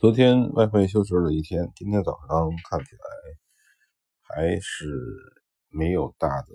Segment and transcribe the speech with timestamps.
[0.00, 3.02] 昨天外汇休市了一天，今天早上看起来
[4.20, 4.86] 还是
[5.70, 6.46] 没有大的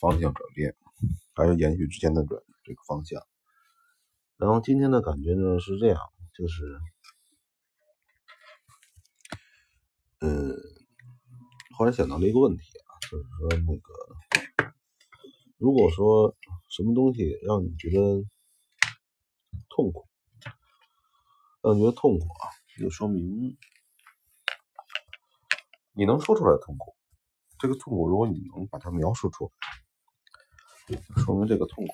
[0.00, 0.72] 方向转变，
[1.34, 3.20] 还是延续之前的转这个方向。
[4.36, 5.98] 然后今天的感觉呢是这样，
[6.32, 6.78] 就是，
[10.20, 10.54] 嗯，
[11.76, 14.72] 后来想到了一个问题啊，就是说那个，
[15.58, 16.36] 如果说
[16.70, 18.24] 什么东西让你觉得
[19.68, 20.06] 痛苦，
[21.62, 22.61] 让你觉得痛苦啊。
[22.78, 23.56] 就说明
[25.92, 26.96] 你能说出来痛苦，
[27.58, 29.52] 这个痛苦，如果你能把它描述出
[30.88, 31.92] 来，说明这个痛苦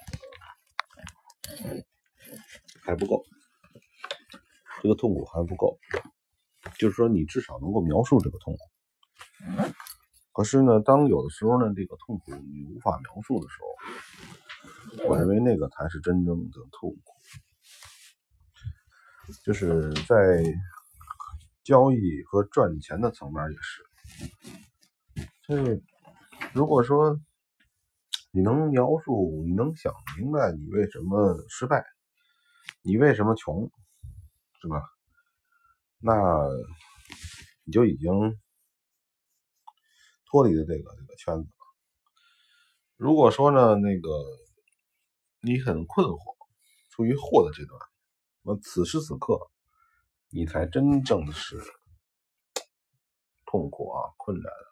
[2.83, 3.25] 还不够，
[4.83, 5.79] 这个痛苦还不够，
[6.79, 8.61] 就是说你至少能够描述这个痛苦。
[10.33, 17.18] 可是呢，当有的时候呢，这个痛苦你无法描述的时候，我认为那个才是真正的痛苦。
[19.45, 20.43] 就是在
[21.63, 23.83] 交易和赚钱的层面也是，
[25.43, 25.83] 这
[26.55, 27.21] 如果说
[28.31, 31.85] 你能描述，你能想明白你为什么失败，
[32.83, 33.71] 你为什么穷，
[34.63, 34.83] 是吧？
[35.99, 36.15] 那
[37.65, 38.39] 你就已经
[40.27, 41.67] 脱离了这个这个圈子了。
[42.97, 44.09] 如果说呢，那个
[45.43, 46.37] 你很困惑，
[46.91, 47.79] 处于惑的阶段。
[48.51, 49.51] 那此时此刻，
[50.31, 51.63] 你才真正的是
[53.45, 54.67] 痛苦啊、困难啊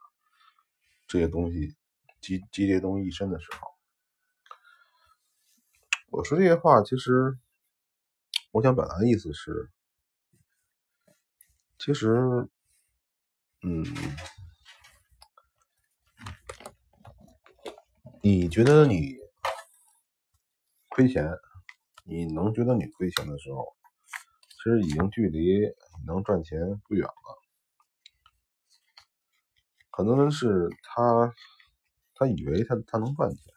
[1.06, 1.76] 这些东西
[2.22, 3.68] 集集结东西一身的时候。
[6.08, 7.38] 我说这些话，其实
[8.50, 9.70] 我想表达的意思是，
[11.78, 12.48] 其实，
[13.60, 13.84] 嗯，
[18.22, 19.18] 你觉得你
[20.88, 21.28] 亏钱？
[22.08, 23.76] 你能觉得你亏钱的时候，
[24.48, 25.60] 其实已经距离
[26.06, 27.12] 能赚钱不远了。
[29.90, 31.34] 可能是他
[32.14, 33.52] 他以为他他能赚钱，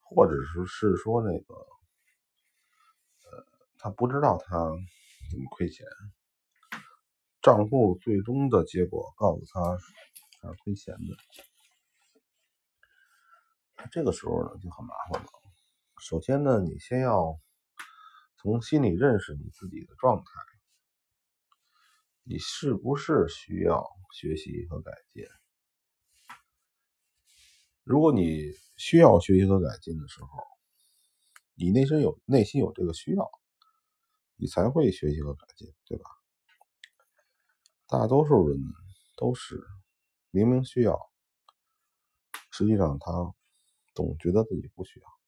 [0.00, 1.54] 或者是是说那个
[3.30, 3.46] 呃
[3.78, 4.56] 他不知道他
[5.30, 5.86] 怎么亏钱，
[7.40, 9.78] 账户最终的结果告诉他
[10.40, 11.16] 他亏钱的，
[13.92, 15.31] 这个时候呢就很麻烦了。
[16.02, 17.38] 首先呢，你先要
[18.36, 20.24] 从心里认识你自己的状态，
[22.24, 25.24] 你是不是需要学习和改进？
[27.84, 30.28] 如果你需要学习和改进的时候，
[31.54, 33.30] 你内心有内心有这个需要，
[34.34, 36.04] 你才会学习和改进，对吧？
[37.86, 38.58] 大多数人
[39.16, 39.64] 都是
[40.32, 40.98] 明明需要，
[42.50, 43.32] 实际上他
[43.94, 45.21] 总觉得自己不需要。